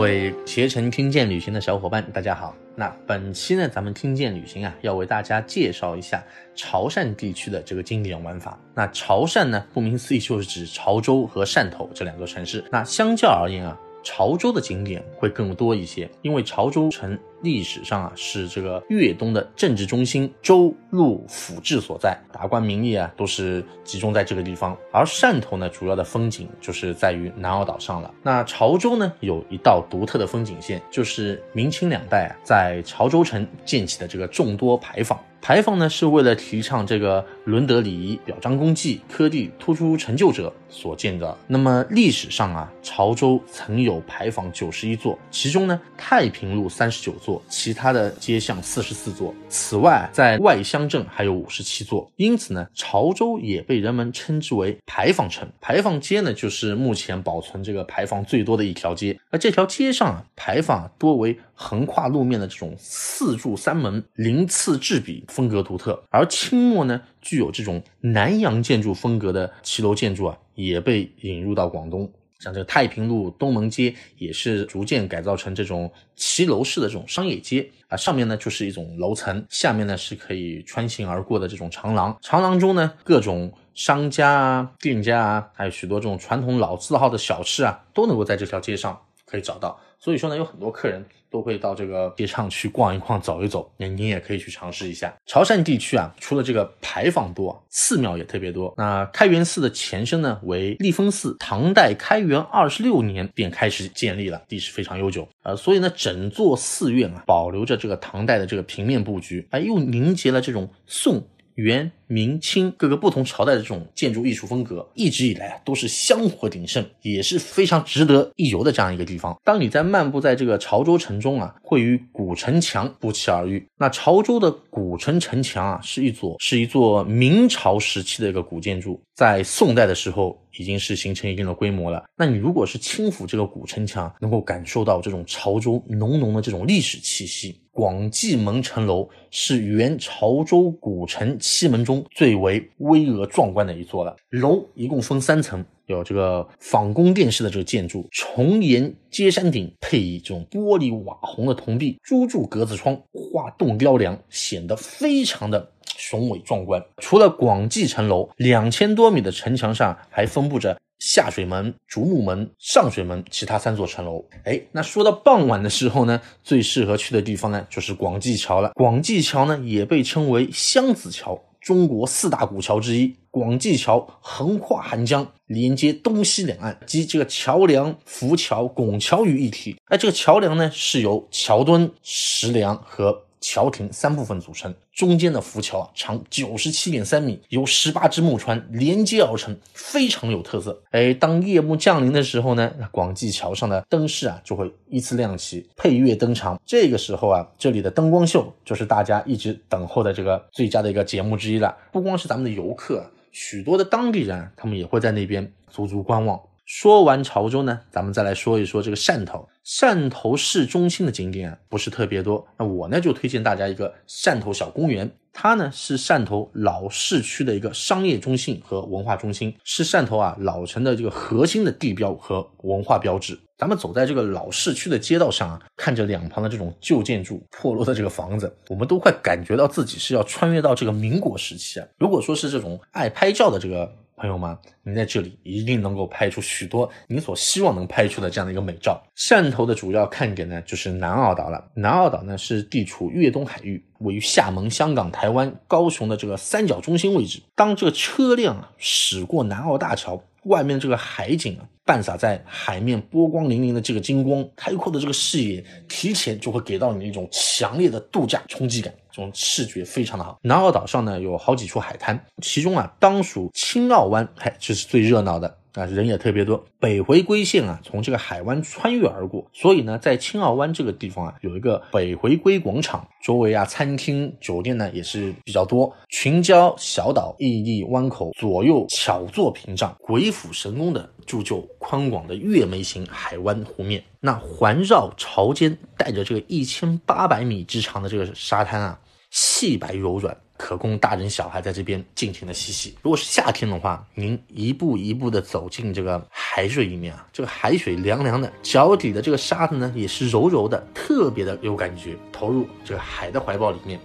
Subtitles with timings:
[0.00, 2.56] 各位携程听见旅行的小伙伴，大家好。
[2.74, 8.58] 那本期呢，咱们听见旅行啊，要为大家介绍一下潮汕地区的这个经典玩法。
[8.74, 12.64] 那潮汕呢，顾名思义就是指潮州和汕头这两座城市。
[12.72, 13.78] 那相较而言啊。
[14.02, 24.76] 潮州的景点会更多一些，因为潮州城历史上啊是这个粤东的政治中心，州路府治所在，达官名利啊都是集中在这个地方。
[24.92, 28.12] 而汕头呢，主要的风景就是在于南澳岛上了。
[28.22, 35.18] 那潮州呢，有一道独特的风景线，就是明清两代啊在潮州城建起的这个众多牌坊。
[35.42, 41.34] 牌坊呢，是为了提倡这个伦德礼仪、表彰功绩、科第突出成就者所建的。
[41.46, 49.34] 那么历史上啊，潮州曾有牌坊九十一座，其中呢，太平路三十九座，其他的街巷四十四座。
[49.50, 52.10] 此外，在外乡镇还有五十七座。
[52.16, 55.46] 因此呢，潮州也被人们称之为牌坊城。
[55.60, 59.18] 牌坊街呢，就是目前保存这个牌坊最多的一条街。
[59.30, 65.10] 而这条街上啊，牌坊多为横跨路面的这种四柱三门，鳞次栉比。
[65.28, 72.10] 风格独特，而清末呢，具有这种南洋建筑风格的骑楼建筑啊，也被引入到广东。
[72.40, 77.96] 像这个太平路东门街，也是逐渐改造成这种骑楼式的这种商业街啊。
[77.96, 82.18] 上面呢就是一种楼层，下面呢是可以穿行而过的这种长廊。
[82.22, 88.98] 长廊中呢，各种商家啊、店家啊，还有许多这种传统老字号的小吃啊，都能够在这条街上
[89.30, 89.78] 可以找到。
[89.98, 91.04] 所以说呢，有很多客人。
[91.32, 95.14] 都会到这个街上去逛一逛、走一走，那您也可以去尝试一下。
[95.26, 98.74] 潮汕地区啊，除了这个牌坊多，寺庙也特别多。
[98.76, 105.28] 那开元寺的前身呢为立丰寺，唐代开元二十六年便开始建立了，历史非常悠久。
[105.44, 111.24] 呃，所以呢，整座寺院啊，保留着这个唐代的这个平面布局，哎，又凝结了这种宋。
[111.54, 119.38] 元、明、清各个不同朝代的这种建筑艺术风格，一直以来都是香火鼎盛，也是非常值得一游的这样一个地方。
[119.44, 123.66] 当你在漫步在这个潮州城中啊，会与古城墙不期而遇。
[123.76, 132.04] 那潮州的古城城墙啊，是一座是一座明朝时期的一个古建筑，在宋代的时候已经是形成一定的规模了。
[132.16, 137.60] 那你如果是轻抚这个古城墙，能够感受到这种潮州浓浓的这种历史气息。
[137.80, 144.14] 广济门城楼是原潮州古城七门中最为巍峨壮观的一座了。
[144.28, 155.66] 楼一共分三层，有这个仿宫殿式的这个建筑，重檐接山顶，配以这种玻璃瓦红的铜壁，朱柱格子窗，画栋雕梁，显得非常的
[155.96, 156.84] 雄伟壮观。
[156.98, 160.78] 除了广济城楼，两千多米的城墙上还分布着。
[161.00, 164.24] 下水门、竹木门、上水门，其他三座城楼。
[164.44, 168.70] 哎，那说到傍晚的时候呢，最适合去的地方呢，就是广济桥了。
[168.74, 173.16] 广济桥呢，也被称为湘子桥，中国四大古桥之一。
[173.30, 179.76] 广济桥横跨汉江，连接东西两岸，集这个桥梁、浮桥、拱桥于一体。
[179.86, 190.82] 哎，这个桥梁呢，是由桥墩、石梁和桥亭三部分组成，中间的浮桥啊长九十七点三米，由十八只木船连接而成，非常有特色。
[190.90, 196.60] 哎，当夜幕降临的时候呢，广济桥上的灯饰啊就会依次亮起，配乐登场。
[196.66, 201.76] 这个时候啊，这里的灯光秀就是大家一直等候的这个最佳的一个节目之一了。
[201.90, 206.38] 不光是咱们的游客，许多的当地人他们也会在那边足足观望。
[206.72, 209.48] 说完潮州呢，咱们再来说一说这个汕头。
[209.66, 215.10] 汕头市中心的景点啊不是特别多，那我呢就推荐大家一个汕头小公园。
[215.32, 223.36] 它呢是汕头老市区的一个商业中心和文化中心，是汕头啊老城的这个核心的地标和文化标志。
[223.58, 231.88] 咱们走在这个老市区的街道上啊，看着两旁的这种旧建筑、破落的这个房子，我们都快感觉到自己是要穿越到这个民国时期啊。
[231.98, 233.92] 如果说是这种爱拍照的这个。
[234.20, 239.02] 朋友们，你在这里一定能够拍出许多你所希望能拍出的这样的一个美照。
[239.16, 241.70] 汕头的主要看点呢，就是南澳岛了。
[241.74, 247.40] 南澳岛呢是地处粤东海域，位于厦门、香港、台湾、高雄的这个三角中心位置。
[247.54, 258.94] 当这个车辆啊驶过南澳大桥，外面这个海景啊，半洒在海面波光粼粼的这个金光，开阔的这个视野，提前就会给到你一种强烈的度假冲击感。
[259.10, 260.38] 这种视觉非常的好。
[260.40, 266.64] 南澳岛上呢有好几处海滩，其中啊当属青澳湾，嘿，这是最热闹的啊，人也特别多。
[266.78, 275.94] 北回归线啊从这个海湾穿越而过，所以呢在青澳湾这个地方啊有一个北回归广场，周围啊餐厅酒店呢也是比较多。
[276.08, 284.02] 群礁小岛、屹立湾口，左右巧作屏障，鬼斧神工的铸就宽广的月眉形海湾湖面。
[284.20, 289.00] 那环绕潮间带着这个一千八百米之长的这个沙滩啊。
[289.32, 292.94] 细白柔软，可供大人小孩在这边尽情的嬉戏。
[293.00, 302.14] 如果是夏天的话，您一步一步的走进这个海水里面啊，这个海水凉凉的，脚底的这个沙子呢也是柔柔的，特别的有感觉。
[302.30, 303.98] 投入这个海的怀抱里面。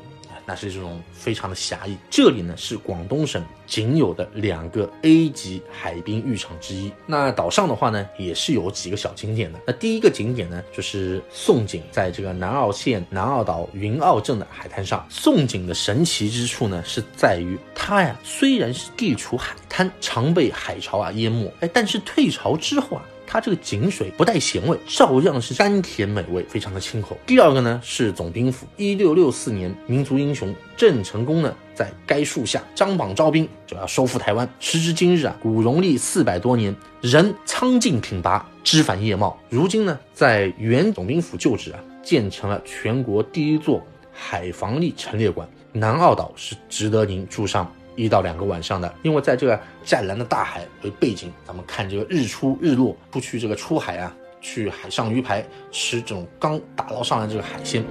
[0.46, 1.98] 那是这种非常的狭义。
[2.10, 6.92] 这里呢是广东省仅有的两个 A 级海滨浴场之一。
[7.06, 9.60] 那岛上的话呢，也是有几个小景点的。
[9.66, 15.06] 那第一个景点呢，就是宋井，在这个南澳县南澳岛云澳镇的海滩上。
[15.10, 23.06] 宋井的神奇之处呢，是在于它呀，虽然是地处海滩，常被海潮啊淹没，哎，但是退潮之后啊。
[23.28, 27.18] 它这个井水不带咸味，照样是甘甜美味，非常的清口。
[27.26, 34.48] 第二个呢是总兵府，一六六四年，民族英雄郑成功呢在该树下张榜招兵，就要收复台湾。
[34.60, 39.38] 时至今日啊，古荣历四百多年，仍苍劲挺拔，枝繁叶茂。
[39.50, 43.82] 如今呢，在原总兵府旧址啊，建成了全国第一座
[44.12, 45.48] 海防力陈列馆。
[45.74, 47.70] 南澳岛是值得您住上。
[47.96, 57.84] 一到两个晚上的，因为在这个湛蓝的大海为背景，咱们看这个日出日落，不去这个出海啊，去海上鱼排吃这种刚打捞上来这个海鲜，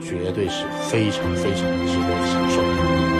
[0.00, 3.15] 绝对是非常非常值得享受。